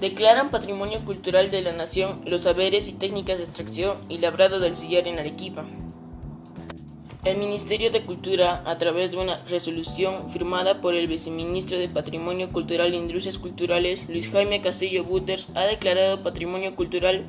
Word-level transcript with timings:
Declaran 0.00 0.50
Patrimonio 0.50 1.04
Cultural 1.04 1.50
de 1.50 1.60
la 1.60 1.74
Nación 1.74 2.22
los 2.24 2.44
saberes 2.44 2.88
y 2.88 2.94
técnicas 2.94 3.36
de 3.36 3.44
extracción 3.44 3.98
y 4.08 4.16
labrado 4.16 4.58
del 4.58 4.74
sillar 4.74 5.06
en 5.06 5.18
Arequipa. 5.18 5.66
El 7.22 7.36
Ministerio 7.36 7.90
de 7.90 8.06
Cultura, 8.06 8.62
a 8.64 8.78
través 8.78 9.10
de 9.10 9.18
una 9.18 9.44
resolución 9.44 10.30
firmada 10.30 10.80
por 10.80 10.94
el 10.94 11.06
viceministro 11.06 11.78
de 11.78 11.90
Patrimonio 11.90 12.48
Cultural 12.48 12.94
e 12.94 12.96
Industrias 12.96 13.36
Culturales, 13.36 14.08
Luis 14.08 14.30
Jaime 14.30 14.62
Castillo 14.62 15.04
Butters, 15.04 15.50
ha 15.54 15.64
declarado 15.64 16.22
Patrimonio 16.22 16.74
Cultural 16.76 17.26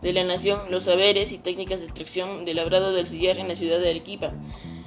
de 0.00 0.12
la 0.14 0.24
Nación 0.24 0.60
los 0.70 0.84
saberes 0.84 1.30
y 1.30 1.36
técnicas 1.36 1.80
de 1.80 1.86
extracción 1.88 2.46
de 2.46 2.54
labrado 2.54 2.94
del 2.94 3.06
sillar 3.06 3.36
en 3.36 3.48
la 3.48 3.54
ciudad 3.54 3.80
de 3.80 3.90
Arequipa. 3.90 4.32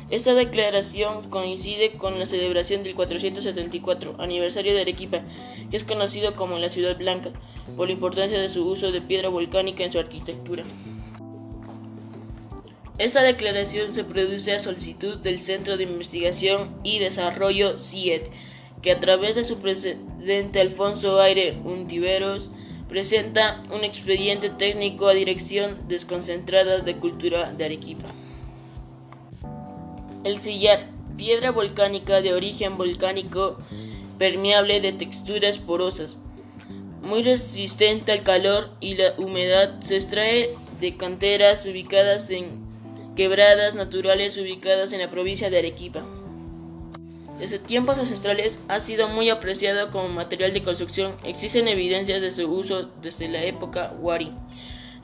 Esta 0.09 0.33
declaración 0.33 1.29
coincide 1.29 1.97
con 1.97 2.17
la 2.17 2.25
celebración 2.25 2.81
del 2.83 2.95
474 2.95 4.15
aniversario 4.19 4.73
de 4.73 4.82
Arequipa, 4.82 5.23
que 5.69 5.75
es 5.75 5.83
conocido 5.83 6.33
como 6.33 6.57
la 6.59 6.69
Ciudad 6.69 6.97
Blanca, 6.97 7.32
por 7.75 7.87
la 7.87 7.93
importancia 7.93 8.39
de 8.39 8.47
su 8.47 8.65
uso 8.65 8.93
de 8.93 9.01
piedra 9.01 9.27
volcánica 9.27 9.83
en 9.83 9.91
su 9.91 9.99
arquitectura. 9.99 10.63
Esta 12.97 13.21
declaración 13.21 13.93
se 13.93 14.05
produce 14.05 14.54
a 14.54 14.61
solicitud 14.61 15.18
del 15.18 15.39
Centro 15.39 15.75
de 15.75 15.83
Investigación 15.83 16.74
y 16.83 16.99
Desarrollo 16.99 17.77
CIET, 17.77 18.32
que 18.82 18.93
a 18.93 19.01
través 19.01 19.35
de 19.35 19.43
su 19.43 19.57
presidente 19.57 20.61
Alfonso 20.61 21.19
Aire 21.19 21.57
Untiveros 21.65 22.49
presenta 22.87 23.61
un 23.71 23.83
expediente 23.83 24.49
técnico 24.49 25.10
a 25.10 25.13
Dirección 25.13 25.77
Desconcentrada 25.89 26.79
de 26.79 26.96
Cultura 26.96 27.51
de 27.51 27.65
Arequipa. 27.65 28.07
El 30.27 30.41
sillar, 30.41 30.79
piedra 31.15 31.51
volcánica 31.51 32.19
de 32.19 32.33
origen 32.33 32.75
volcánico, 32.75 33.58
permeable 34.17 34.81
de 34.81 34.91
texturas 34.91 35.57
porosas, 35.57 36.17
muy 37.02 37.23
resistente 37.23 38.11
al 38.11 38.23
calor 38.23 38.69
y 38.81 38.95
la 38.95 39.13
humedad, 39.17 39.79
se 39.79 39.95
extrae 39.95 40.49
de 40.81 40.97
canteras 40.97 41.65
ubicadas 41.65 42.29
en 42.29 42.59
quebradas 43.15 43.75
naturales 43.75 44.37
ubicadas 44.37 44.91
en 44.91 44.99
la 44.99 45.09
provincia 45.09 45.49
de 45.49 45.59
Arequipa. 45.59 46.03
Desde 47.39 47.57
tiempos 47.57 47.97
ancestrales 47.97 48.59
ha 48.67 48.81
sido 48.81 49.07
muy 49.07 49.30
apreciado 49.30 49.91
como 49.91 50.09
material 50.09 50.53
de 50.53 50.61
construcción. 50.61 51.15
Existen 51.23 51.69
evidencias 51.69 52.19
de 52.19 52.31
su 52.31 52.52
uso 52.52 52.89
desde 53.02 53.30
la 53.30 53.45
época 53.45 53.93
Wari. 54.02 54.33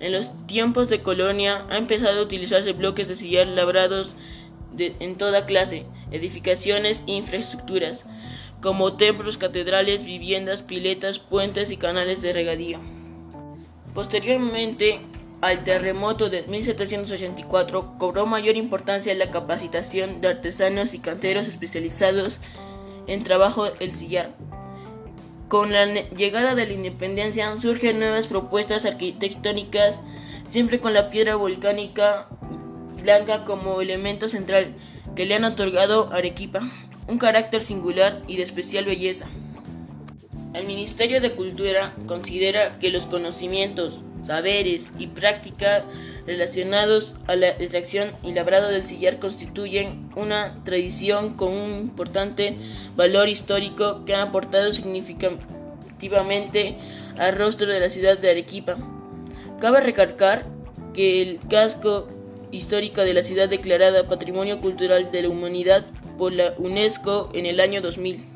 En 0.01 0.11
los 0.11 0.33
tiempos 0.47 0.89
de 0.89 1.01
colonia 1.01 1.65
ha 1.69 1.77
empezado 1.77 2.19
a 2.19 2.23
utilizarse 2.23 2.73
bloques 2.73 3.07
de 3.07 3.15
sillar 3.15 3.47
labrados 3.47 4.15
en 4.77 5.15
toda 5.17 5.45
clase, 5.45 5.85
edificaciones 6.11 7.03
e 7.07 7.13
infraestructuras, 7.13 8.05
como 8.61 8.93
templos, 8.93 9.37
catedrales, 9.37 10.05
viviendas, 10.05 10.61
piletas, 10.61 11.19
puentes 11.19 11.71
y 11.71 11.77
canales 11.77 12.21
de 12.21 12.33
regadío. 12.33 12.79
Posteriormente 13.93 14.99
al 15.41 15.65
terremoto 15.65 16.29
de 16.29 16.43
1784 16.43 17.95
cobró 17.97 18.25
mayor 18.25 18.55
importancia 18.55 19.13
la 19.13 19.29
capacitación 19.29 20.21
de 20.21 20.29
artesanos 20.29 20.93
y 20.93 20.99
canteros 20.99 21.49
especializados 21.49 22.37
en 23.07 23.23
trabajo 23.23 23.65
el 23.81 23.91
sillar. 23.91 24.31
Con 25.49 25.73
la 25.73 25.85
llegada 25.85 26.55
de 26.55 26.65
la 26.65 26.73
independencia 26.73 27.59
surgen 27.59 27.99
nuevas 27.99 28.27
propuestas 28.27 28.85
arquitectónicas, 28.85 29.99
siempre 30.47 30.79
con 30.79 30.93
la 30.93 31.09
piedra 31.09 31.35
volcánica 31.35 32.29
blanca 33.03 33.45
como 33.45 33.81
elemento 33.81 34.29
central 34.29 34.73
que 35.15 35.25
le 35.25 35.35
han 35.35 35.43
otorgado 35.43 36.11
a 36.11 36.15
Arequipa 36.15 36.61
un 37.07 37.19
carácter 37.19 37.61
singular 37.61 38.21
y 38.27 38.37
de 38.37 38.43
especial 38.43 38.85
belleza. 38.85 39.27
El 40.53 40.65
Ministerio 40.65 41.19
de 41.19 41.33
Cultura 41.33 41.93
considera 42.07 42.79
que 42.79 42.89
los 42.89 43.05
conocimientos, 43.05 44.01
saberes 44.21 44.93
y 44.97 45.07
prácticas 45.07 45.83
relacionados 46.25 47.15
a 47.27 47.35
la 47.35 47.49
extracción 47.49 48.13
y 48.23 48.33
labrado 48.33 48.69
del 48.69 48.85
sillar 48.85 49.19
constituyen 49.19 50.09
una 50.15 50.63
tradición 50.63 51.33
con 51.33 51.51
un 51.51 51.79
importante 51.79 52.55
valor 52.95 53.27
histórico 53.27 54.05
que 54.05 54.15
ha 54.15 54.21
aportado 54.21 54.71
significativamente 54.71 56.77
al 57.17 57.35
rostro 57.35 57.67
de 57.67 57.81
la 57.81 57.89
ciudad 57.89 58.17
de 58.17 58.29
Arequipa. 58.29 58.77
Cabe 59.59 59.81
recalcar 59.81 60.45
que 60.93 61.21
el 61.21 61.41
casco 61.49 62.07
histórica 62.53 63.03
de 63.03 63.13
la 63.13 63.23
ciudad 63.23 63.49
declarada 63.49 64.07
Patrimonio 64.07 64.61
Cultural 64.61 65.11
de 65.11 65.23
la 65.23 65.29
Humanidad 65.29 65.85
por 66.17 66.31
la 66.31 66.53
UNESCO 66.57 67.29
en 67.33 67.47
el 67.47 67.59
año 67.59 67.81
2000. 67.81 68.32